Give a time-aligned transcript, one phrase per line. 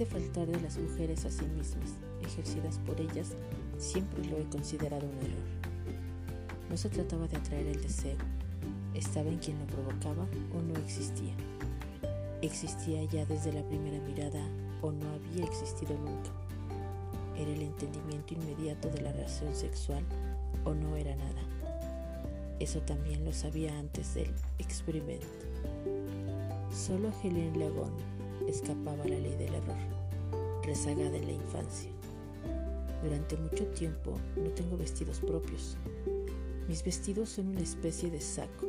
[0.00, 1.90] Ese faltar de las mujeres a sí mismas,
[2.22, 3.32] ejercidas por ellas,
[3.76, 5.44] siempre lo he considerado un error.
[6.70, 8.16] No se trataba de atraer el deseo,
[8.94, 10.26] estaba en quien lo provocaba
[10.56, 11.34] o no existía.
[12.40, 14.42] Existía ya desde la primera mirada
[14.80, 16.30] o no había existido nunca.
[17.36, 20.02] Era el entendimiento inmediato de la relación sexual
[20.64, 21.42] o no era nada.
[22.58, 25.26] Eso también lo sabía antes del experimento.
[26.72, 28.19] Solo Helen Lagón
[28.50, 29.76] escapaba la ley del error,
[30.62, 31.90] rezagada en la infancia.
[33.02, 35.76] Durante mucho tiempo no tengo vestidos propios.
[36.68, 38.68] Mis vestidos son una especie de saco.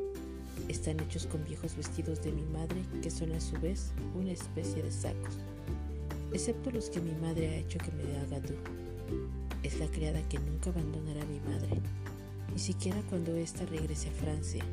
[0.67, 4.81] Están hechos con viejos vestidos de mi madre que son a su vez una especie
[4.84, 5.38] de sacos,
[6.31, 8.53] excepto los que mi madre ha hecho que me haga tú.
[9.64, 11.81] Es la criada que nunca abandonará a mi madre,
[12.53, 14.64] ni siquiera cuando ésta regrese a Francia,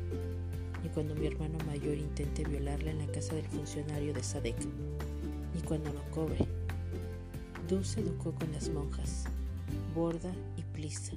[0.83, 4.57] ni cuando mi hermano mayor intente violarla en la casa del funcionario de Sadek,
[5.69, 6.47] cuando lo cobre.
[7.69, 9.25] Dulce educó con las monjas,
[9.93, 11.13] borda y plisa.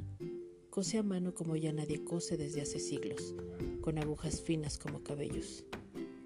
[0.68, 3.34] Cose a mano como ya nadie cose desde hace siglos,
[3.80, 5.64] con agujas finas como cabellos.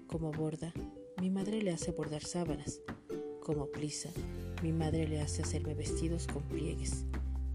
[0.07, 0.73] Como borda,
[1.21, 2.81] mi madre le hace bordar sábanas.
[3.41, 4.09] Como plisa,
[4.61, 7.05] mi madre le hace hacerme vestidos con pliegues,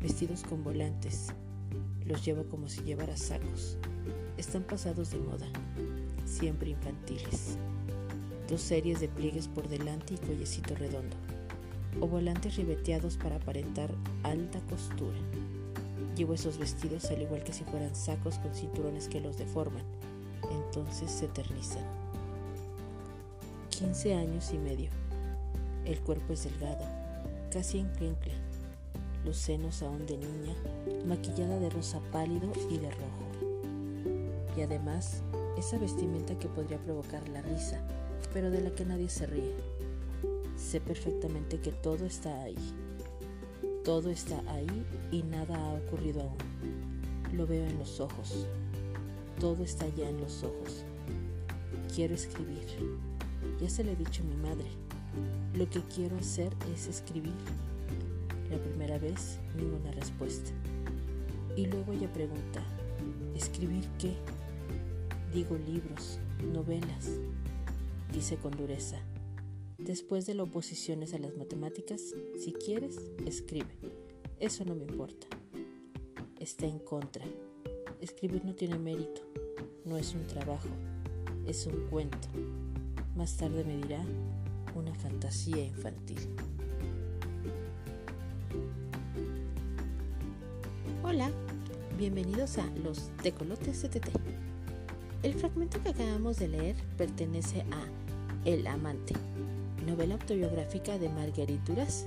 [0.01, 1.35] vestidos con volantes.
[2.07, 3.77] Los llevo como si llevara sacos.
[4.39, 5.53] Están pasados de moda,
[6.25, 7.59] siempre infantiles.
[8.49, 11.17] Dos series de pliegues por delante y cuellecito redondo
[12.01, 13.91] o volantes ribeteados para aparentar
[14.23, 15.19] alta costura.
[16.17, 19.85] Llevo esos vestidos al igual que si fueran sacos con cinturones que los deforman,
[20.51, 21.85] entonces se eternizan.
[23.71, 24.91] 15 años y medio.
[25.85, 26.85] El cuerpo es delgado,
[27.51, 28.35] casi enclencle.
[29.25, 30.55] Los senos aún de niña,
[31.07, 34.57] maquillada de rosa pálido y de rojo.
[34.57, 35.23] Y además,
[35.57, 37.81] esa vestimenta que podría provocar la risa,
[38.33, 39.53] pero de la que nadie se ríe
[40.57, 42.57] Sé perfectamente que todo está ahí.
[43.85, 46.39] Todo está ahí y nada ha ocurrido aún.
[47.33, 48.47] Lo veo en los ojos.
[49.41, 50.85] Todo está ya en los ojos.
[51.95, 52.65] Quiero escribir.
[53.61, 54.69] Ya se lo he dicho a mi madre.
[55.55, 57.35] Lo que quiero hacer es escribir.
[58.51, 60.53] La primera vez, ninguna respuesta.
[61.57, 62.63] Y luego ella pregunta,
[63.35, 64.15] ¿escribir qué?
[65.35, 66.19] Digo libros,
[66.53, 67.11] novelas.
[68.13, 69.01] Dice con dureza,
[69.79, 73.77] Después de la oposiciones a las matemáticas, si quieres, escribe.
[74.39, 75.27] Eso no me importa.
[76.39, 77.25] Está en contra.
[78.01, 79.23] Escribir no tiene mérito.
[79.85, 80.69] No es un trabajo.
[81.47, 82.29] Es un cuento.
[83.17, 84.05] Más tarde me dirá
[84.77, 86.19] una fantasía infantil.
[91.03, 91.31] Hola,
[91.99, 94.11] bienvenidos a Los Tecolotes CTT.
[95.25, 98.02] El fragmento que acabamos de leer pertenece a
[98.45, 99.15] El Amante,
[99.87, 102.07] novela autobiográfica de Marguerite Duras,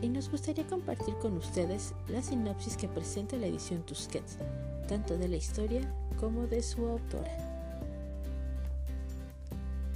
[0.00, 4.38] y nos gustaría compartir con ustedes la sinopsis que presenta la edición Tusquets,
[4.88, 5.82] tanto de la historia
[6.18, 7.36] como de su autora.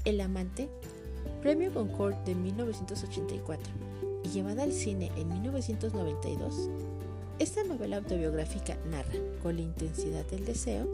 [0.04, 0.68] El amante,
[1.40, 3.72] premio Goncourt de 1984
[4.22, 6.68] y llevada al cine en 1992,
[7.38, 10.86] esta novela autobiográfica narra, con la intensidad del deseo,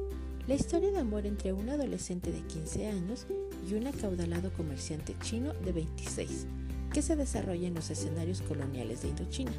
[0.46, 3.26] la historia de amor entre un adolescente de 15 años
[3.68, 6.46] y un acaudalado comerciante chino de 26,
[6.92, 9.52] que se desarrolla en los escenarios coloniales de Indochina.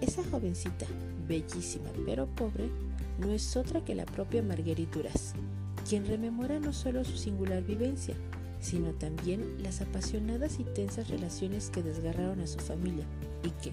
[0.00, 0.86] Esa jovencita,
[1.28, 2.68] bellísima pero pobre,
[3.18, 5.34] no es otra que la propia Marguerite Duras,
[5.88, 8.14] quien rememora no solo su singular vivencia,
[8.60, 13.04] sino también las apasionadas y tensas relaciones que desgarraron a su familia
[13.42, 13.72] y que,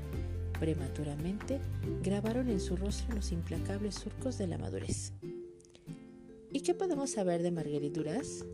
[0.60, 1.60] prematuramente,
[2.04, 5.14] grabaron en su rostro los implacables surcos de la madurez.
[6.52, 8.46] ¿Y qué podemos saber de Marguerite Duras?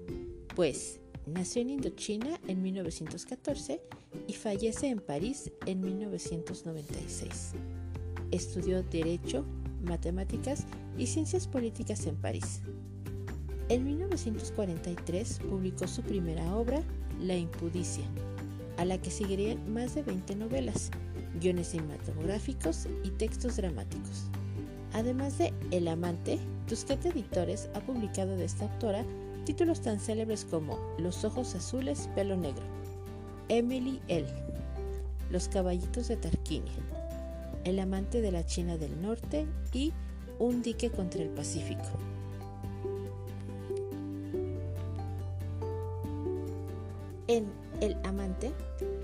[0.56, 3.82] Pues nació en Indochina en 1914
[4.28, 7.54] y fallece en París en 1996.
[8.30, 9.46] Estudió Derecho,
[9.84, 10.66] Matemáticas
[10.96, 12.62] y Ciencias Políticas en París.
[13.70, 16.84] En 1943 publicó su primera obra,
[17.20, 18.06] La Impudicia,
[18.78, 20.92] a la que seguirían más de 20 novelas,
[21.42, 24.26] guiones cinematográficos y textos dramáticos.
[24.94, 29.04] Además de El Amante, Tusquet Editores ha publicado de esta autora
[29.46, 32.64] Títulos tan célebres como Los ojos azules, pelo negro,
[33.50, 34.26] Emily L.,
[35.30, 36.72] Los caballitos de Tarquinia,
[37.66, 39.92] El amante de la China del Norte y
[40.40, 41.82] Un dique contra el Pacífico.
[47.28, 47.46] En
[47.82, 48.54] El amante,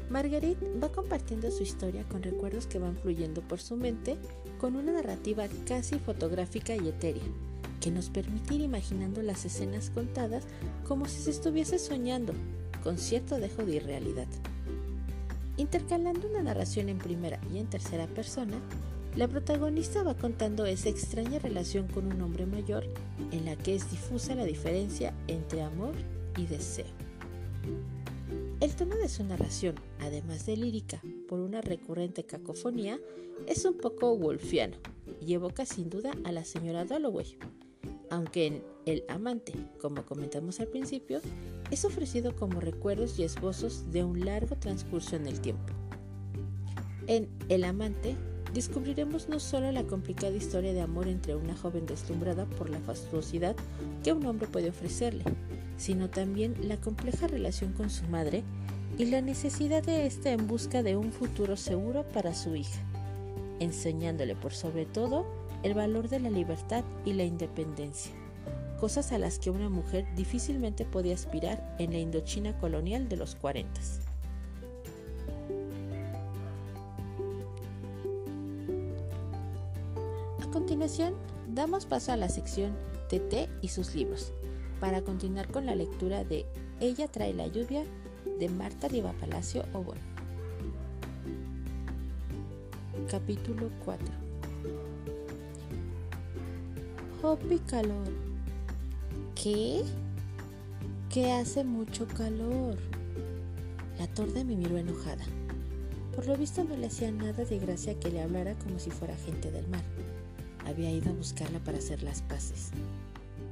[0.10, 4.18] Marguerite va compartiendo su historia con recuerdos que van fluyendo por su mente
[4.58, 7.24] con una narrativa casi fotográfica y etérea
[7.80, 10.46] que nos permite ir imaginando las escenas contadas
[10.88, 12.34] como si se estuviese soñando,
[12.84, 14.28] con cierto dejo de irrealidad.
[15.58, 18.60] Intercalando una narración en primera y en tercera persona,
[19.16, 22.86] la protagonista va contando esa extraña relación con un hombre mayor
[23.32, 25.96] en la que es difusa la diferencia entre amor
[26.38, 26.86] y deseo.
[28.62, 33.00] El tono de su narración, además de lírica por una recurrente cacofonía,
[33.48, 34.78] es un poco wolfiano
[35.26, 37.38] y evoca sin duda a la señora Dalloway,
[38.10, 41.22] aunque en El amante, como comentamos al principio,
[41.72, 45.74] es ofrecido como recuerdos y esbozos de un largo transcurso en el tiempo.
[47.08, 48.16] En El amante
[48.54, 53.56] descubriremos no solo la complicada historia de amor entre una joven deslumbrada por la fastuosidad
[54.04, 55.24] que un hombre puede ofrecerle,
[55.78, 58.44] sino también la compleja relación con su madre
[58.98, 62.80] y la necesidad de ésta en busca de un futuro seguro para su hija,
[63.60, 68.12] enseñándole por sobre todo el valor de la libertad y la independencia,
[68.80, 73.36] cosas a las que una mujer difícilmente podía aspirar en la Indochina colonial de los
[73.36, 73.82] 40.
[80.42, 81.14] A continuación,
[81.54, 82.74] damos paso a la sección
[83.10, 84.32] TT y sus libros,
[84.80, 86.46] para continuar con la lectura de
[86.80, 87.84] Ella trae la lluvia
[88.40, 89.98] de Marta Riva Palacio Obon.
[93.10, 94.29] Capítulo 4
[97.22, 98.08] Hopi calor.
[99.36, 99.84] ¿Qué?
[101.10, 102.78] Que hace mucho calor.
[103.98, 105.26] La torda me miró enojada.
[106.16, 109.18] Por lo visto no le hacía nada de gracia que le hablara como si fuera
[109.18, 109.84] gente del mar.
[110.66, 112.70] Había ido a buscarla para hacer las paces.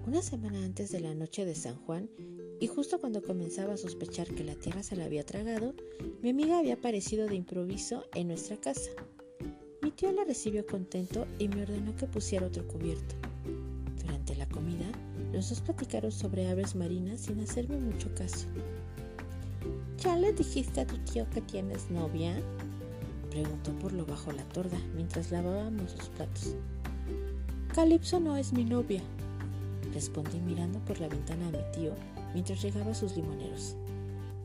[0.06, 2.10] Una semana antes de la noche de San Juan,
[2.62, 5.74] y justo cuando comenzaba a sospechar que la tierra se la había tragado,
[6.22, 8.92] mi amiga había aparecido de improviso en nuestra casa.
[9.82, 13.27] Mi tío la recibió contento y me ordenó que pusiera otro cubierto.
[14.52, 14.86] Comida,
[15.34, 18.48] los dos platicaron sobre aves marinas sin hacerme mucho caso.
[20.00, 22.36] ¿Ya le dijiste a tu tío que tienes novia?
[23.30, 26.56] Preguntó por lo bajo la torda mientras lavábamos los platos.
[27.74, 29.02] Calipso no es mi novia,
[29.94, 31.94] respondí mirando por la ventana a mi tío
[32.34, 33.76] mientras llegaba sus limoneros.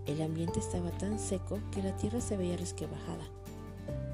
[0.07, 3.25] El ambiente estaba tan seco que la tierra se veía resquebrajada.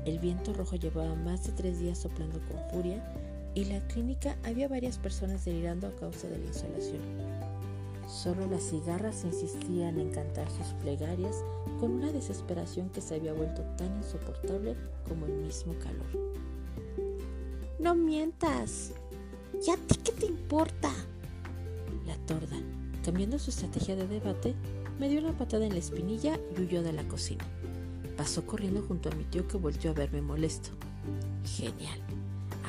[0.05, 3.03] El viento rojo llevaba más de tres días soplando con furia
[3.55, 7.01] y en la clínica había varias personas delirando a causa de la insolación.
[8.09, 11.45] Solo las cigarras insistían en cantar sus plegarias
[11.79, 16.07] con una desesperación que se había vuelto tan insoportable como el mismo calor.
[17.79, 18.93] No mientas.
[19.67, 20.91] ¿Y a ti qué te importa?
[22.07, 22.57] La torda,
[23.05, 24.55] cambiando su estrategia de debate,
[24.99, 27.45] me dio una patada en la espinilla y huyó de la cocina.
[28.17, 30.71] Pasó corriendo junto a mi tío que volvió a verme molesto.
[31.45, 32.01] Genial.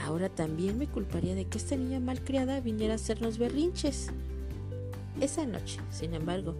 [0.05, 4.07] Ahora también me culparía de que esta niña malcriada viniera a hacernos berrinches.
[5.19, 6.55] Esa noche, sin embargo,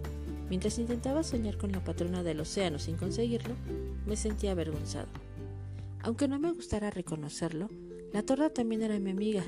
[0.48, 3.54] mientras intentaba soñar con la patrona del océano sin conseguirlo,
[4.06, 5.08] me sentía avergonzado.
[6.02, 7.68] Aunque no me gustara reconocerlo,
[8.12, 9.44] la torda también era mi amiga,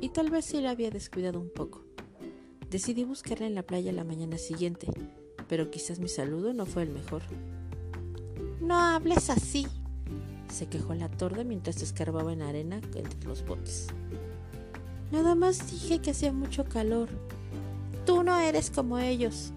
[0.00, 1.82] y tal vez sí la había descuidado un poco.
[2.70, 4.88] Decidí buscarla en la playa la mañana siguiente,
[5.48, 7.22] pero quizás mi saludo no fue el mejor.
[8.60, 9.66] No hables así,
[10.54, 13.88] se quejó la torda mientras escarbaba en arena entre los botes.
[15.10, 17.08] Nada más dije que hacía mucho calor.
[18.06, 19.52] Tú no eres como ellos.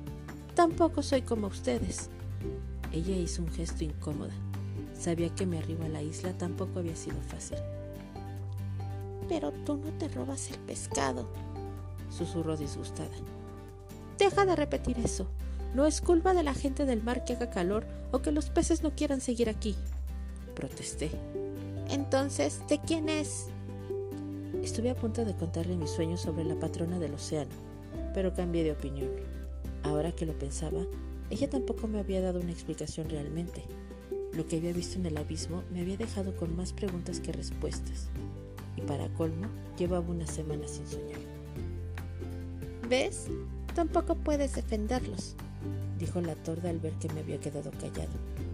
[0.56, 2.10] Tampoco soy como ustedes.
[2.92, 4.34] Ella hizo un gesto incómoda.
[5.00, 7.58] Sabía que mi arribo a la isla tampoco había sido fácil.
[9.30, 11.28] Pero tú no te robas el pescado,
[12.10, 13.16] susurró disgustada.
[14.18, 15.28] Deja de repetir eso.
[15.76, 18.82] No es culpa de la gente del mar que haga calor o que los peces
[18.82, 19.76] no quieran seguir aquí.
[20.58, 21.12] Protesté.
[21.92, 23.46] Entonces, ¿de quién es?
[24.64, 27.52] Estuve a punto de contarle mis sueños sobre la patrona del océano,
[28.16, 29.12] pero cambié de opinión.
[29.84, 30.82] Ahora que lo pensaba,
[31.30, 33.66] ella tampoco me había dado una explicación realmente.
[34.34, 38.10] Lo que había visto en el abismo me había dejado con más preguntas que respuestas.
[38.76, 39.46] Y para colmo,
[39.78, 41.20] llevaba una semana sin soñar.
[42.90, 43.28] ¿Ves?
[43.76, 45.36] Tampoco puedes defenderlos,
[46.00, 48.47] dijo la torda al ver que me había quedado callado.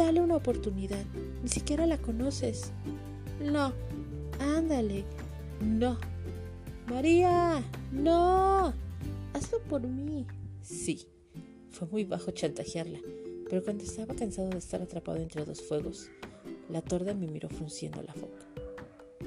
[0.00, 1.04] Dale una oportunidad,
[1.42, 2.72] ni siquiera la conoces.
[3.44, 3.74] No,
[4.38, 5.04] ándale,
[5.60, 5.98] no.
[6.88, 8.72] María, no.
[9.34, 10.26] Hazlo por mí.
[10.62, 11.06] Sí,
[11.68, 12.98] fue muy bajo chantajearla,
[13.50, 16.08] pero cuando estaba cansado de estar atrapado entre dos fuegos,
[16.70, 18.46] la torda me miró frunciendo la boca,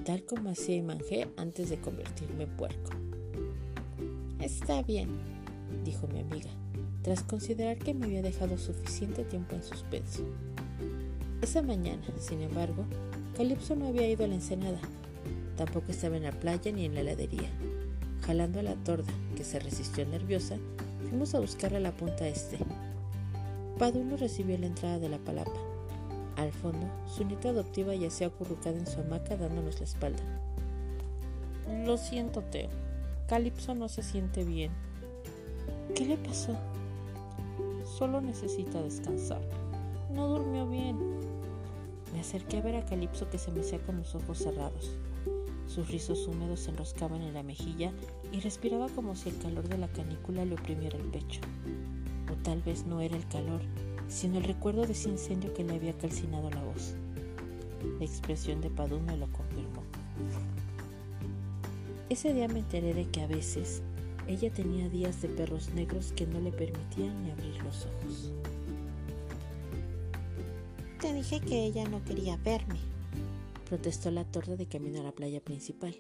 [0.03, 2.89] tal como hacía y manjé antes de convertirme en puerco.
[4.39, 5.09] Está bien,
[5.85, 6.49] dijo mi amiga,
[7.03, 10.25] tras considerar que me había dejado suficiente tiempo en suspenso.
[11.43, 12.85] Esa mañana, sin embargo,
[13.35, 14.79] Calipso no había ido a la ensenada.
[15.57, 17.49] Tampoco estaba en la playa ni en la heladería.
[18.25, 20.55] Jalando a la torda, que se resistió nerviosa,
[21.09, 22.59] fuimos a buscarla a la punta este.
[23.77, 25.51] Padu nos recibió la entrada de la palapa,
[26.37, 30.23] Al fondo, su nieta adoptiva yacía acurrucada en su hamaca dándonos la espalda.
[31.85, 32.69] Lo siento, Teo.
[33.27, 34.71] Calipso no se siente bien.
[35.93, 36.55] ¿Qué le pasó?
[37.97, 39.41] Solo necesita descansar.
[40.13, 40.97] No durmió bien.
[42.13, 44.91] Me acerqué a ver a Calipso que se mecía con los ojos cerrados.
[45.65, 47.91] Sus rizos húmedos se enroscaban en la mejilla
[48.31, 51.41] y respiraba como si el calor de la canícula le oprimiera el pecho.
[52.31, 53.61] O tal vez no era el calor,
[54.07, 56.93] sino el recuerdo de ese incendio que le había calcinado la voz.
[57.97, 59.81] La expresión de Padú me lo confirmó.
[62.09, 63.81] Ese día me enteré de que a veces
[64.27, 68.31] ella tenía días de perros negros que no le permitían ni abrir los ojos.
[71.23, 72.79] Dije que ella no quería verme,
[73.69, 75.95] protestó la torda de camino a la playa principal.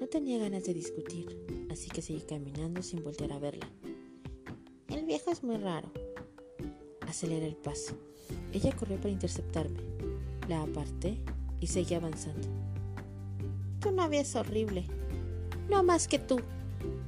[0.00, 1.38] No tenía ganas de discutir,
[1.70, 3.68] así que seguí caminando sin voltear a verla.
[4.88, 5.92] El viejo es muy raro,
[7.02, 7.94] Aceleré el paso.
[8.52, 9.78] Ella corrió para interceptarme.
[10.48, 11.18] La aparté
[11.60, 12.48] y seguí avanzando.
[13.78, 14.84] Tu novia es horrible.
[15.68, 16.40] No más que tú,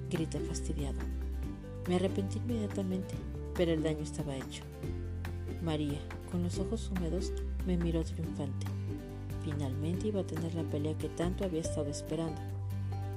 [0.08, 1.00] grité fastidiado.
[1.88, 3.16] Me arrepentí inmediatamente,
[3.56, 4.62] pero el daño estaba hecho.
[5.61, 5.99] María,
[6.32, 7.32] con los ojos húmedos,
[7.66, 8.66] me miró triunfante.
[9.44, 12.40] Finalmente iba a tener la pelea que tanto había estado esperando.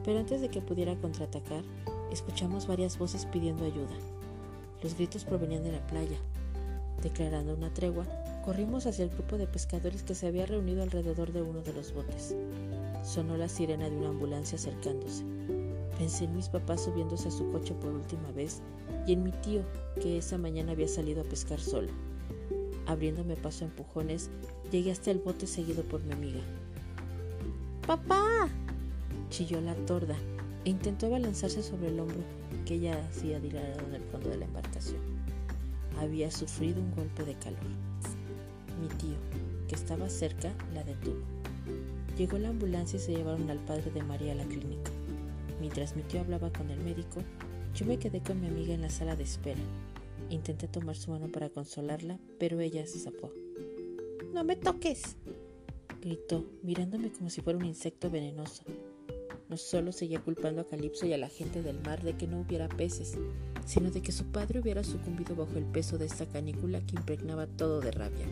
[0.03, 1.63] Pero antes de que pudiera contraatacar,
[2.11, 3.95] escuchamos varias voces pidiendo ayuda.
[4.83, 6.17] Los gritos provenían de la playa,
[7.01, 8.05] Declarando una tregua,
[8.43, 11.93] corrimos hacia el grupo de pescadores que se había reunido alrededor de uno de los
[11.93, 12.35] botes.
[13.03, 15.23] Sonó la sirena de una ambulancia acercándose.
[15.97, 18.61] Pensé en mis papás subiéndose a su coche por última vez
[19.05, 19.61] y en mi tío,
[20.01, 21.89] que esa mañana había salido a pescar solo.
[22.87, 24.29] Abriéndome paso a empujones,
[24.71, 26.41] llegué hasta el bote seguido por mi amiga.
[27.85, 28.49] ¡Papá!
[29.29, 30.15] chilló la torda
[30.65, 32.23] e intentó abalanzarse sobre el hombro
[32.65, 35.15] que ella hacía dilatado en el fondo de la embarcación
[35.99, 37.59] había sufrido un golpe de calor.
[38.81, 39.17] Mi tío,
[39.67, 41.21] que estaba cerca, la detuvo.
[42.17, 44.91] Llegó la ambulancia y se llevaron al padre de María a la clínica.
[45.59, 47.21] Mientras mi tío hablaba con el médico,
[47.73, 49.61] yo me quedé con mi amiga en la sala de espera.
[50.29, 53.31] Intenté tomar su mano para consolarla, pero ella se zafó.
[54.33, 55.15] ¡No me toques!
[56.01, 58.63] gritó, mirándome como si fuera un insecto venenoso.
[59.49, 62.41] No solo seguía culpando a Calipso y a la gente del mar de que no
[62.41, 63.17] hubiera peces,
[63.65, 67.47] sino de que su padre hubiera sucumbido bajo el peso de esta canícula que impregnaba
[67.47, 68.25] todo de rabia.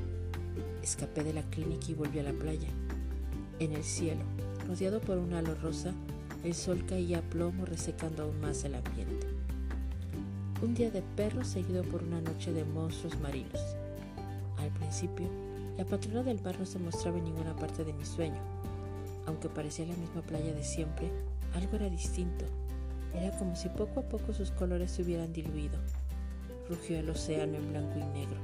[0.81, 2.69] Escapé de la clínica y volví a la playa.
[3.59, 4.21] En el cielo,
[4.67, 5.93] rodeado por un halo rosa,
[6.43, 9.22] el sol caía a plomo resecando aún más el ambiente.
[10.63, 13.62] Un día de perros seguido por una noche de monstruos marinos.
[14.58, 15.27] Al principio,
[15.77, 18.41] la patrona del mar no se mostraba en ninguna parte de mi sueño.
[19.27, 21.12] Aunque parecía la misma playa de siempre,
[21.53, 22.46] algo era distinto
[23.13, 25.77] era como si poco a poco sus colores se hubieran diluido.
[26.70, 28.38] Rugió el océano en blanco y negro.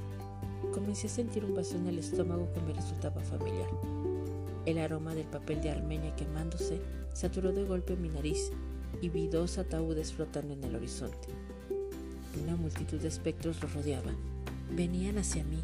[0.72, 3.68] Comencé a sentir un vacío en el estómago que me resultaba familiar.
[4.66, 6.80] El aroma del papel de Armenia quemándose
[7.12, 8.52] saturó de golpe mi nariz
[9.00, 11.28] y vi dos ataúdes flotando en el horizonte.
[12.38, 14.12] Una multitud de espectros los rodeaba.
[14.74, 15.58] Venían hacia mí.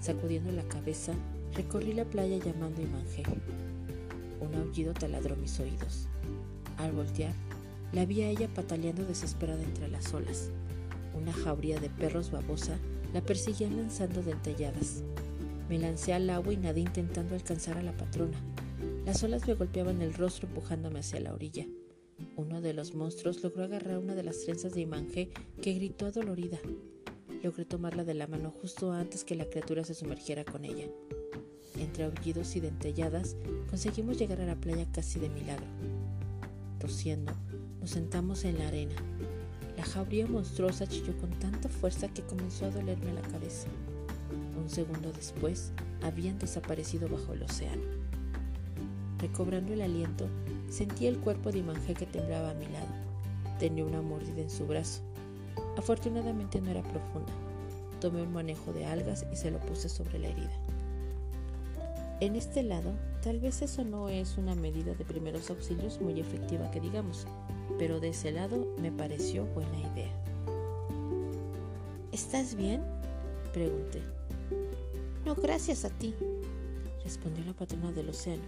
[0.00, 1.12] Sacudiendo la cabeza,
[1.54, 3.24] recorrí la playa llamando y manjé.
[4.40, 6.06] Un aullido taladró mis oídos.
[6.76, 7.34] Al voltear,
[7.92, 10.50] la vi a ella pataleando desesperada entre las olas.
[11.14, 12.78] Una jauría de perros babosa
[13.12, 15.02] la perseguían lanzando dentelladas.
[15.68, 18.38] Me lancé al agua y nadé intentando alcanzar a la patrona.
[19.04, 21.66] Las olas me golpeaban el rostro empujándome hacia la orilla.
[22.36, 25.30] Uno de los monstruos logró agarrar una de las trenzas de Imangé
[25.62, 26.58] que gritó adolorida.
[27.42, 30.86] Logré tomarla de la mano justo antes que la criatura se sumergiera con ella.
[31.78, 33.36] Entre aullidos y dentelladas
[33.70, 35.66] conseguimos llegar a la playa casi de milagro.
[36.80, 37.32] Tosiendo,
[37.80, 38.96] nos sentamos en la arena.
[39.76, 43.68] La jauría monstruosa chilló con tanta fuerza que comenzó a dolerme la cabeza.
[44.60, 45.72] Un segundo después,
[46.02, 47.82] habían desaparecido bajo el océano.
[49.18, 50.28] Recobrando el aliento,
[50.68, 52.88] sentí el cuerpo de Imangé que temblaba a mi lado.
[53.58, 55.00] Tenía una mordida en su brazo.
[55.76, 57.32] Afortunadamente no era profunda.
[58.00, 60.52] Tomé un manejo de algas y se lo puse sobre la herida.
[62.20, 66.70] En este lado, tal vez eso no es una medida de primeros auxilios muy efectiva
[66.70, 67.26] que digamos,
[67.78, 70.12] pero de ese lado me pareció buena idea.
[72.10, 72.82] ¿Estás bien?
[73.52, 74.02] Pregunté.
[75.24, 76.14] No, gracias a ti,
[77.04, 78.42] respondió la patrona del océano.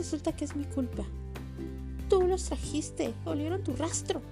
[0.00, 1.04] Resulta que es mi culpa.
[2.08, 4.22] Tú los trajiste, olieron tu rastro.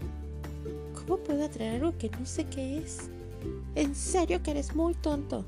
[0.95, 3.11] ¿Cómo puedo atraer algo que no sé qué es?
[3.75, 5.45] En serio que eres muy tonto.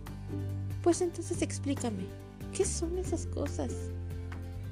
[0.83, 2.05] Pues entonces explícame,
[2.55, 3.73] ¿qué son esas cosas?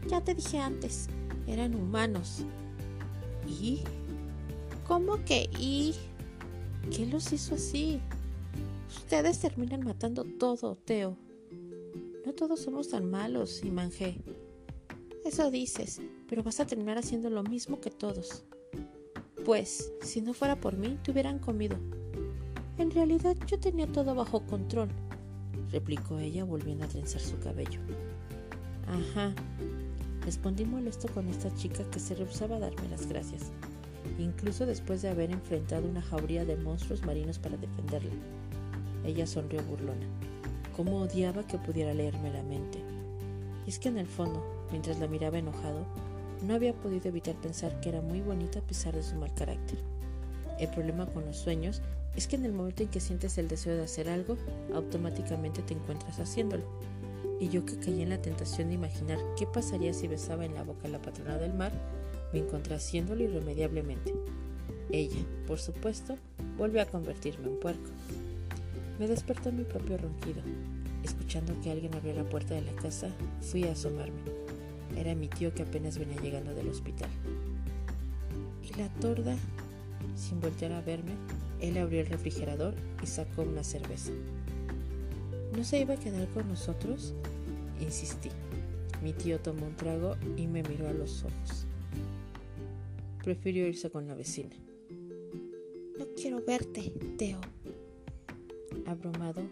[0.07, 1.09] Ya te dije antes,
[1.47, 2.45] eran humanos.
[3.47, 3.81] ¿Y?
[4.87, 5.95] ¿Cómo que y?
[6.95, 8.03] ¿Qué los hizo así?
[8.95, 11.17] Ustedes terminan matando todo, Teo.
[12.27, 14.19] No todos somos tan malos, y manjé.
[15.29, 18.45] Eso dices, pero vas a terminar haciendo lo mismo que todos.
[19.45, 21.77] Pues, si no fuera por mí, te hubieran comido.
[22.79, 24.89] En realidad yo tenía todo bajo control,
[25.71, 27.79] replicó ella volviendo a trenzar su cabello.
[28.87, 29.35] Ajá,
[30.23, 33.53] respondí molesto con esta chica que se rehusaba a darme las gracias,
[34.19, 38.15] incluso después de haber enfrentado una jauría de monstruos marinos para defenderla.
[39.05, 40.07] Ella sonrió burlona.
[40.75, 42.79] Cómo odiaba que pudiera leerme la mente.
[43.67, 45.87] Y es que en el fondo, mientras la miraba enojado,
[46.43, 49.79] no había podido evitar pensar que era muy bonita a pesar de su mal carácter.
[50.59, 51.83] El problema con los sueños
[52.17, 54.37] es que en el momento en que sientes el deseo de hacer algo,
[54.75, 56.65] automáticamente te encuentras haciéndolo.
[57.41, 60.65] Y yo que caí en la tentación de imaginar qué pasaría si besaba en la
[60.65, 61.73] boca a la patrona del mar,
[62.33, 64.13] me encontré haciéndolo irremediablemente.
[64.91, 66.17] Ella, por supuesto,
[66.57, 67.91] volvió a convertirme en puerco.
[68.99, 70.43] Me despertó mi propio ronquido.
[71.05, 73.09] Escuchando que alguien abrió la puerta de la casa,
[73.41, 74.38] fui a asomarme.
[74.99, 77.09] Era mi tío que apenas venía llegando del hospital.
[78.65, 79.37] Y la torda,
[80.17, 81.13] sin voltear a verme,
[81.61, 84.11] él abrió el refrigerador y sacó una cerveza.
[85.57, 87.15] ¿No se iba a quedar con nosotros?
[87.81, 88.31] Insistí.
[89.01, 91.67] Mi tío tomó un trago y me miró a los ojos.
[93.23, 94.57] Prefirió irse con la vecina.
[95.97, 97.41] No quiero verte, Teo,
[98.85, 99.43] Abrumado,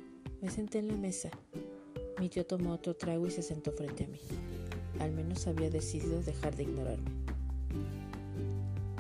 [0.42, 1.30] me senté en la mesa.
[2.18, 4.18] Mi tío tomó otro trago y se sentó frente a mí.
[5.00, 7.10] Al menos había decidido dejar de ignorarme.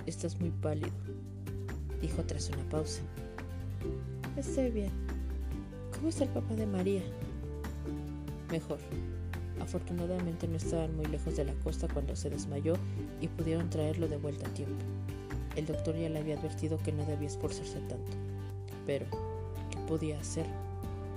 [0.06, 0.92] Estás muy pálido,
[2.00, 3.02] dijo tras una pausa.
[4.36, 4.90] Estoy bien.
[5.94, 7.02] ¿Cómo está el papá de María?
[8.50, 8.78] Mejor.
[9.60, 12.74] Afortunadamente no estaban muy lejos de la costa cuando se desmayó
[13.20, 14.84] y pudieron traerlo de vuelta a tiempo.
[15.56, 18.12] El doctor ya le había advertido que no debía esforzarse tanto.
[18.84, 19.06] Pero,
[19.88, 20.46] podía hacer.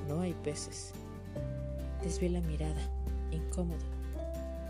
[0.08, 0.94] No hay peces.
[2.02, 2.82] Desvié la mirada,
[3.32, 3.99] incómodo.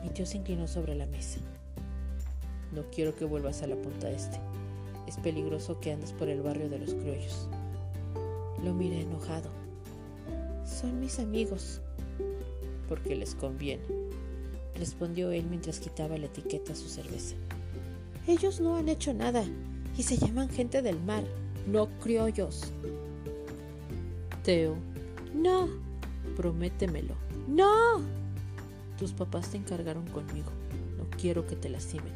[0.03, 1.39] Mi tío se inclinó sobre la mesa.
[2.71, 4.39] No quiero que vuelvas a la punta este.
[5.07, 7.47] Es peligroso que andes por el barrio de los criollos.
[8.63, 9.49] Lo miré enojado.
[10.65, 11.81] Son mis amigos.
[12.87, 13.83] Porque les conviene,
[14.75, 17.35] respondió él mientras quitaba la etiqueta a su cerveza.
[18.27, 19.43] Ellos no han hecho nada
[19.97, 21.23] y se llaman gente del mar,
[21.67, 22.71] no criollos.
[24.43, 24.75] Teo.
[25.33, 25.67] No.
[26.35, 27.15] Prométemelo.
[27.47, 28.18] No.
[28.99, 30.51] Tus papás te encargaron conmigo.
[30.97, 32.11] No quiero que te lastimen.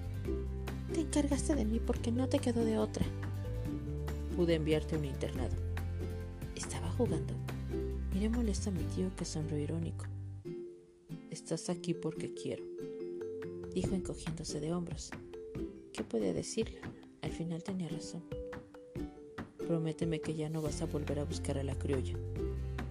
[0.93, 3.05] Te encargaste de mí porque no te quedó de otra.
[4.35, 5.55] Pude enviarte a un internado.
[6.57, 7.33] Estaba jugando.
[8.13, 10.05] Miré molesta a mi tío que sonrió irónico.
[11.31, 12.63] Estás aquí porque quiero,
[13.73, 15.09] dijo encogiéndose de hombros.
[15.93, 16.79] ¿Qué podía decirle?
[17.21, 18.23] Al final tenía razón.
[19.57, 22.17] Prométeme que ya no vas a volver a buscar a la criolla,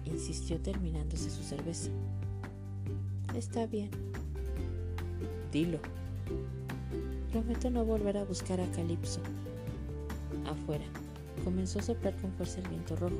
[0.05, 1.91] insistió terminándose su cerveza.
[3.35, 3.89] Está bien.
[5.51, 5.79] Dilo.
[7.31, 9.21] Prometo no volver a buscar a Calipso.
[10.45, 10.85] Afuera,
[11.43, 13.17] comenzó a soplar con fuerza el viento rojo.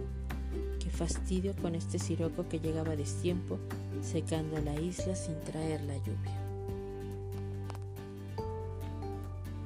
[0.79, 3.57] Qué fastidio con este siroco que llegaba a destiempo,
[4.01, 6.37] secando la isla sin traer la lluvia.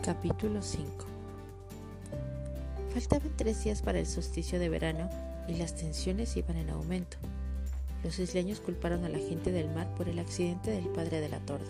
[0.02, 0.88] Capítulo 5
[2.94, 5.10] Faltaban tres días para el solsticio de verano
[5.50, 7.18] y las tensiones iban en aumento.
[8.08, 11.42] Los isleños culparon a la gente del mar por el accidente del padre de la
[11.42, 11.68] torda.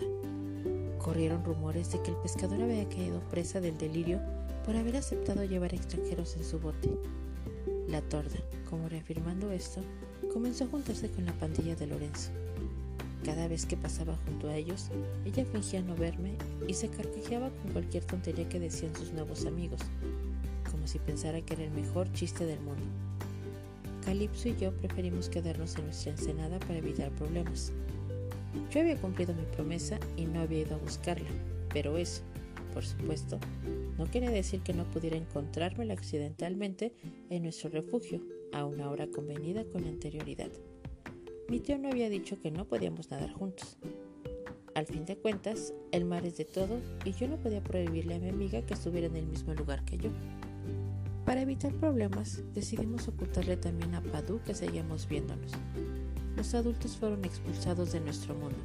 [0.98, 4.20] Corrieron rumores de que el pescador había caído presa del delirio
[4.64, 6.96] por haber aceptado llevar extranjeros en su bote.
[7.88, 8.38] La torda,
[8.70, 9.80] como reafirmando esto,
[10.32, 12.30] comenzó a juntarse con la pandilla de Lorenzo.
[13.24, 14.90] Cada vez que pasaba junto a ellos,
[15.24, 16.36] ella fingía no verme
[16.68, 19.80] y se carcajeaba con cualquier tontería que decían sus nuevos amigos,
[20.88, 23.07] si pensara que era el mejor chiste del mundo.
[24.08, 27.74] Calipso y yo preferimos quedarnos en nuestra ensenada para evitar problemas.
[28.70, 31.28] Yo había cumplido mi promesa y no había ido a buscarla,
[31.74, 32.22] pero eso,
[32.72, 33.38] por supuesto,
[33.98, 36.94] no quiere decir que no pudiera encontrármela accidentalmente
[37.28, 38.22] en nuestro refugio
[38.54, 40.52] a una hora convenida con anterioridad.
[41.50, 43.76] Mi tío no había dicho que no podíamos nadar juntos.
[44.74, 48.20] Al fin de cuentas, el mar es de todo y yo no podía prohibirle a
[48.20, 50.08] mi amiga que estuviera en el mismo lugar que yo.
[51.28, 55.52] Para evitar problemas, decidimos ocultarle también a Padu que seguíamos viéndonos.
[56.38, 58.56] Los adultos fueron expulsados de nuestro mundo,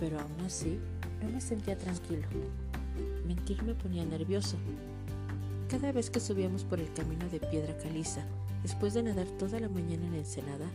[0.00, 0.78] pero aún así
[1.22, 2.26] no me sentía tranquilo.
[3.26, 4.56] Mentir me ponía nervioso.
[5.68, 8.24] Cada vez que subíamos por el camino de piedra caliza,
[8.62, 10.70] después de nadar toda la mañana en Ensenada,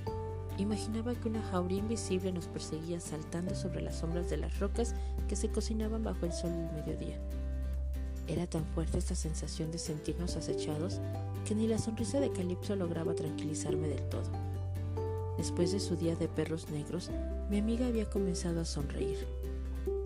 [0.60, 4.94] imaginaba que una jauría invisible nos perseguía saltando sobre las sombras de las rocas
[5.28, 7.18] que se cocinaban bajo el sol del mediodía.
[8.28, 11.02] Era tan fuerte esta sensación de sentirnos acechados
[11.46, 14.32] que ni la sonrisa de Calipso lograba tranquilizarme del todo.
[15.38, 17.10] Después de su día de perros negros,
[17.50, 19.18] mi amiga había comenzado a sonreír.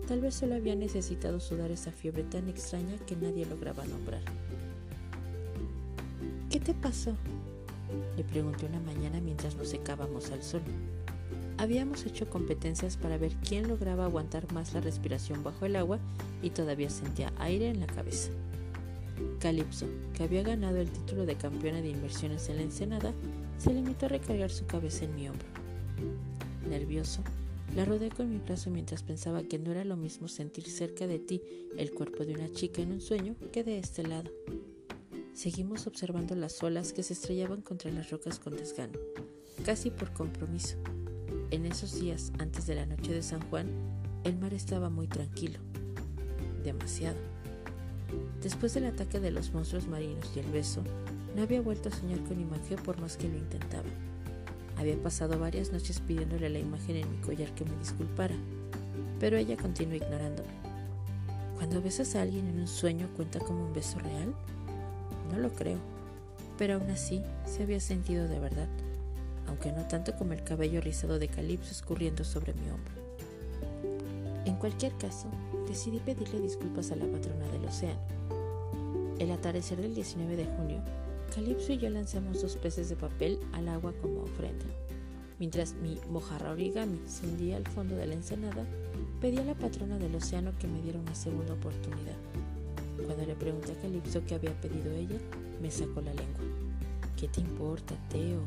[0.08, 4.22] Tal vez solo había necesitado sudar esa fiebre tan extraña que nadie lograba nombrar.
[6.50, 7.14] ¿Qué te pasó?
[8.16, 10.62] Le pregunté una mañana mientras nos secábamos al sol.
[11.58, 15.98] Habíamos hecho competencias para ver quién lograba aguantar más la respiración bajo el agua
[16.40, 18.30] y todavía sentía aire en la cabeza.
[19.40, 23.12] Calypso, que había ganado el título de campeona de inversiones en la Ensenada,
[23.58, 25.48] se limitó a recargar su cabeza en mi hombro.
[26.70, 27.24] Nervioso,
[27.74, 31.18] la rodeé con mi brazo mientras pensaba que no era lo mismo sentir cerca de
[31.18, 31.42] ti
[31.76, 34.30] el cuerpo de una chica en un sueño que de este lado.
[35.34, 38.98] Seguimos observando las olas que se estrellaban contra las rocas con desgano,
[39.64, 40.76] casi por compromiso.
[41.50, 43.68] En esos días antes de la noche de San Juan,
[44.24, 45.58] el mar estaba muy tranquilo.
[46.62, 47.16] Demasiado.
[48.42, 50.82] Después del ataque de los monstruos marinos y el beso,
[51.34, 53.88] no había vuelto a soñar con imagen por más que lo intentaba.
[54.76, 58.36] Había pasado varias noches pidiéndole la imagen en mi collar que me disculpara,
[59.18, 60.48] pero ella continuó ignorándome.
[61.56, 64.34] Cuando besas a alguien en un sueño cuenta como un beso real,
[65.32, 65.78] no lo creo,
[66.58, 68.68] pero aún así se había sentido de verdad,
[69.48, 72.94] aunque no tanto como el cabello rizado de Calipso escurriendo sobre mi hombro.
[74.44, 75.28] En cualquier caso,
[75.66, 78.00] decidí pedirle disculpas a la patrona del océano.
[79.18, 80.82] El atardecer del 19 de junio
[81.34, 84.64] Calipso y yo lanzamos dos peces de papel al agua como ofrenda.
[85.38, 88.64] Mientras mi mojarra origami se hundía al fondo de la ensenada,
[89.20, 92.16] pedí a la patrona del océano que me diera una segunda oportunidad.
[93.04, 95.18] Cuando le pregunté a Calipso qué había pedido ella,
[95.62, 96.40] me sacó la lengua.
[97.16, 98.40] ¿Qué te importa, Teo?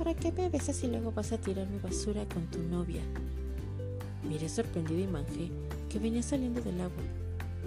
[0.00, 3.02] ¿Para qué me besas luego vas a tirar mi basura con tu novia?
[4.26, 5.50] Miré sorprendido y manjé
[5.90, 7.02] que venía saliendo del agua.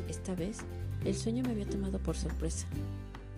[0.10, 0.58] Esta vez
[1.06, 2.66] el sueño me había tomado por sorpresa.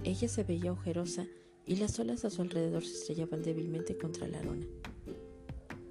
[0.05, 1.25] Ella se veía ojerosa
[1.65, 4.65] y las olas a su alrededor se estrellaban débilmente contra la arona.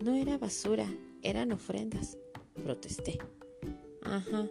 [0.02, 0.86] No era basura,
[1.20, 2.16] eran ofrendas,
[2.54, 3.18] protesté.
[4.02, 4.48] Ajá,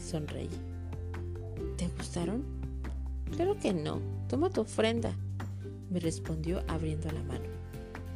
[0.00, 0.48] sonreí.
[1.76, 2.44] ¿Te gustaron?
[3.34, 4.00] Claro que no.
[4.28, 5.12] Toma tu ofrenda,
[5.90, 7.44] me respondió abriendo la mano.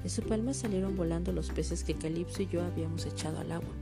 [0.03, 3.73] De su palma salieron volando los peces que Calipso y yo habíamos echado al agua.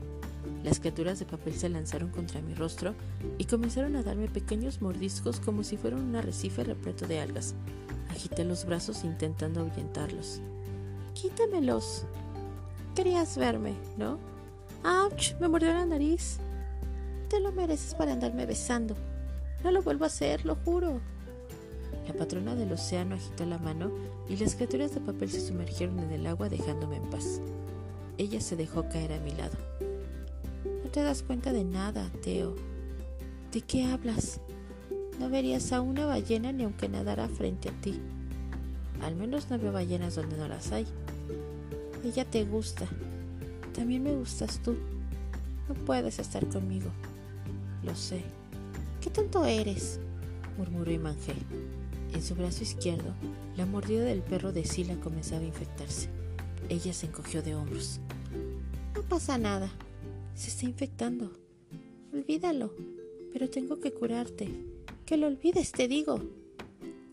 [0.62, 2.94] Las criaturas de papel se lanzaron contra mi rostro
[3.38, 7.54] y comenzaron a darme pequeños mordiscos como si fueran un arrecife repleto de algas.
[8.10, 10.40] Agité los brazos intentando ahuyentarlos.
[11.14, 12.04] Quítamelos.
[12.94, 14.18] Querías verme, ¿no?
[14.84, 15.38] ¡Auch!
[15.40, 16.38] Me mordió la nariz.
[17.28, 18.96] Te lo mereces para andarme besando.
[19.64, 21.00] No lo vuelvo a hacer, lo juro.
[22.10, 23.92] La patrona del océano agitó la mano
[24.28, 27.40] y las criaturas de papel se sumergieron en el agua dejándome en paz.
[28.18, 29.56] Ella se dejó caer a mi lado.
[30.82, 32.56] No te das cuenta de nada, Teo.
[33.52, 34.40] ¿De qué hablas?
[35.20, 38.00] No verías a una ballena ni aunque nadara frente a ti.
[39.02, 40.86] Al menos no veo ballenas donde no las hay.
[42.04, 42.88] Ella te gusta.
[43.72, 44.74] También me gustas tú.
[45.68, 46.90] No puedes estar conmigo.
[47.84, 48.24] Lo sé.
[49.00, 50.00] ¿Qué tonto eres?
[50.58, 51.34] murmuró y manjé.
[52.12, 53.14] En su brazo izquierdo,
[53.56, 56.08] la mordida del perro de Sila comenzaba a infectarse.
[56.68, 58.00] Ella se encogió de hombros.
[58.94, 59.70] No pasa nada.
[60.34, 61.32] Se está infectando.
[62.12, 62.74] Olvídalo.
[63.32, 64.48] Pero tengo que curarte.
[65.06, 66.20] Que lo olvides, te digo.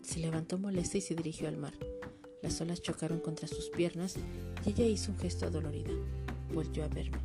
[0.02, 1.74] Se levantó molesta y se dirigió al mar.
[2.42, 4.16] Las olas chocaron contra sus piernas
[4.64, 5.92] y ella hizo un gesto dolorido.
[6.54, 7.18] Volvió a verme.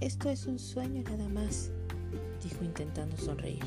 [0.00, 1.70] Esto es un sueño nada más,
[2.42, 3.64] dijo intentando sonreír.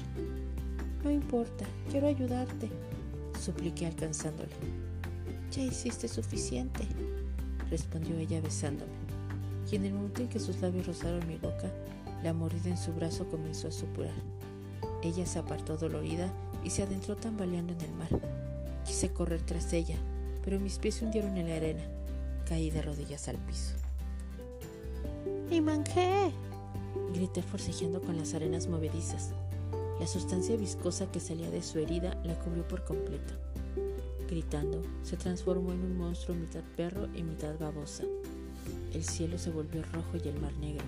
[1.04, 2.70] No importa, quiero ayudarte,
[3.40, 4.54] supliqué alcanzándole.
[5.52, 6.88] Ya hiciste suficiente,
[7.70, 9.04] respondió ella besándome
[9.72, 11.72] y en el momento en que sus labios rozaron mi boca,
[12.24, 14.14] la mordida en su brazo comenzó a supurar.
[15.02, 16.32] Ella se apartó dolorida
[16.64, 18.10] y se adentró tambaleando en el mar.
[18.86, 19.98] Quise correr tras ella,
[20.44, 21.84] pero mis pies se hundieron en la arena.
[22.48, 23.74] Caí de rodillas al piso.
[25.50, 26.32] ¡Y manjé!
[27.14, 29.34] Grité forcejeando con las arenas movedizas.
[30.04, 33.36] La sustancia viscosa que salía de su herida la cubrió por completo.
[34.30, 38.04] Gritando, se transformó en un monstruo mitad perro y mitad babosa.
[38.94, 40.84] El cielo se volvió rojo y el mar negro.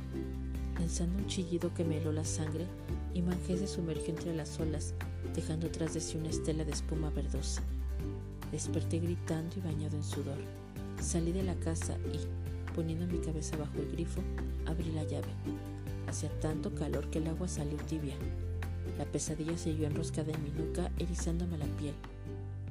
[0.78, 2.66] Lanzando un chillido que me heló la sangre,
[3.14, 4.94] y Manjé se sumergió entre las olas,
[5.34, 7.62] dejando tras de sí una estela de espuma verdosa.
[8.52, 10.40] Desperté gritando y bañado en sudor.
[11.00, 12.20] Salí de la casa y,
[12.74, 14.20] poniendo mi cabeza bajo el grifo,
[14.66, 15.32] abrí la llave.
[16.06, 18.18] Hacía tanto calor que el agua salió tibia.
[18.98, 21.96] La pesadilla siguió enroscada en mi nuca, erizándome la piel.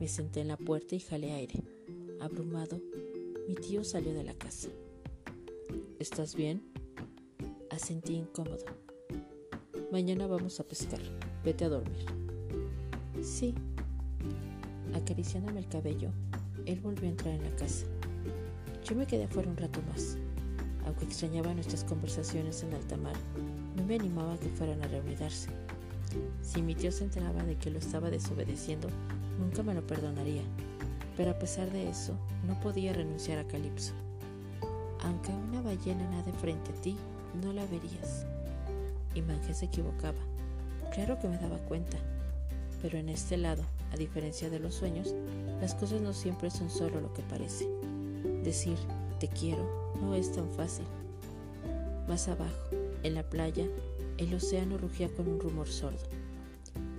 [0.01, 1.63] Me senté en la puerta y jalé aire.
[2.21, 2.81] Abrumado,
[3.47, 4.69] mi tío salió de la casa.
[5.99, 6.63] ¿Estás bien?
[7.71, 8.65] Asentí incómodo.
[9.93, 11.01] Mañana vamos a pescar.
[11.45, 12.07] Vete a dormir.
[13.23, 13.55] Sí.
[14.95, 16.11] Acariciándome el cabello,
[16.65, 17.87] él volvió a entrar en la casa.
[18.85, 20.17] Yo me quedé afuera un rato más.
[20.87, 23.17] Aunque extrañaba nuestras conversaciones en alta mar,
[23.77, 25.49] no me animaba a que fueran a reunidarse.
[26.43, 28.89] Si mi tío se enteraba de que lo estaba desobedeciendo,
[29.39, 30.43] nunca me lo perdonaría.
[31.17, 32.15] Pero a pesar de eso,
[32.47, 33.93] no podía renunciar a Calipso.
[35.03, 36.97] Aunque una ballena nade frente a ti,
[37.43, 38.27] no la verías.
[39.15, 40.19] Y Manje se equivocaba.
[40.93, 41.99] Claro que me daba cuenta.
[42.83, 43.63] Pero en este lado,
[43.93, 45.15] a diferencia de los sueños,
[45.61, 47.67] las cosas no siempre son solo lo que parece.
[48.43, 48.77] Decir
[49.21, 50.85] te quiero no es tan fácil.
[52.09, 52.71] Más abajo,
[53.03, 53.65] en la playa,
[54.19, 55.99] el océano rugía con un rumor sordo.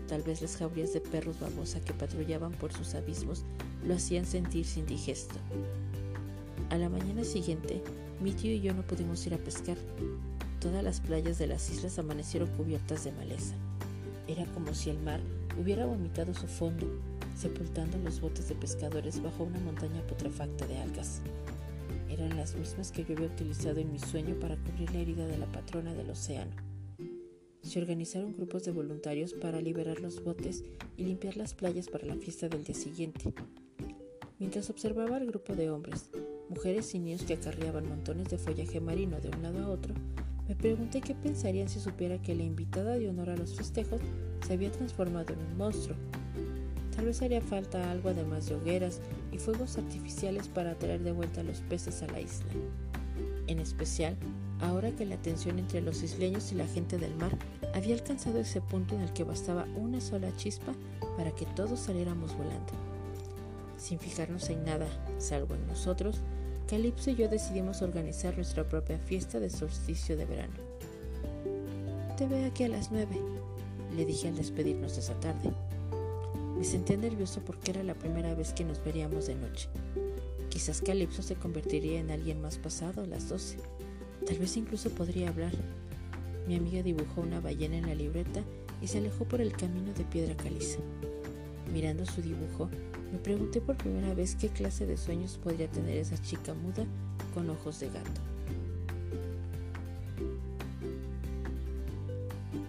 [0.08, 3.44] Tal vez las jaurías de perros babosa que patrullaban por sus abismos
[3.86, 5.36] lo hacían sentirse indigesto.
[6.70, 7.82] A la mañana siguiente,
[8.22, 9.78] mi tío y yo no pudimos ir a pescar.
[10.60, 13.56] Todas las playas de las islas amanecieron cubiertas de maleza.
[14.28, 15.20] Era como si el mar
[15.62, 16.88] hubiera vomitado su fondo,
[17.38, 21.22] sepultando los botes de pescadores bajo una montaña putrefacta de algas.
[22.10, 25.38] Eran las mismas que yo había utilizado en mi sueño para cubrir la herida de
[25.38, 26.75] la patrona del océano.
[27.66, 30.64] Se organizaron grupos de voluntarios para liberar los botes
[30.98, 33.34] y limpiar las playas para la fiesta del día siguiente.
[34.38, 36.12] Mientras observaba al grupo de hombres,
[36.48, 39.96] mujeres y niños que acarreaban montones de follaje marino de un lado a otro,
[40.48, 44.00] me pregunté qué pensarían si supiera que la invitada de honor a los festejos
[44.46, 45.98] se había transformado en un monstruo.
[46.96, 49.02] Tal vez haría falta algo además de hogueras
[49.32, 52.46] y fuegos artificiales para atraer de vuelta a los peces a la isla.
[53.48, 54.16] En especial,
[54.62, 57.32] ahora que la tensión entre los isleños y la gente del mar
[57.74, 60.74] había alcanzado ese punto en el que bastaba una sola chispa
[61.18, 62.74] para que todos saliéramos volando.
[63.78, 64.88] Sin fijarnos en nada,
[65.18, 66.22] salvo en nosotros,
[66.68, 70.56] Calipso y yo decidimos organizar nuestra propia fiesta de solsticio de verano.
[72.18, 73.20] Te veo aquí a las nueve,
[73.96, 75.52] le dije al despedirnos esa tarde.
[76.58, 79.68] Me sentía nervioso porque era la primera vez que nos veríamos de noche.
[80.50, 83.58] Quizás Calipso se convertiría en alguien más pasado a las doce.
[84.26, 85.54] Tal vez incluso podría hablar.
[86.48, 88.44] Mi amiga dibujó una ballena en la libreta
[88.82, 90.80] y se alejó por el camino de piedra caliza.
[91.72, 92.70] Mirando su dibujo,
[93.12, 96.86] me pregunté por primera vez qué clase de sueños podría tener esa chica muda
[97.34, 98.22] con ojos de gato.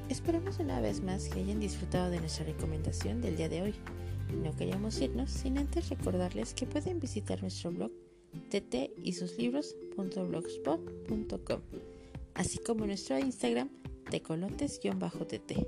[0.08, 3.74] Esperamos una vez más que hayan disfrutado de nuestra recomendación del día de hoy.
[4.42, 7.92] No queríamos irnos sin antes recordarles que pueden visitar nuestro blog
[8.51, 11.61] tt y sus libros.blogspot.com,
[12.35, 13.70] así como nuestro Instagram
[14.11, 15.66] tecolotes-tt.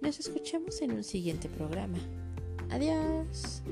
[0.00, 1.98] Nos escuchamos en un siguiente programa.
[2.70, 3.62] Adiós.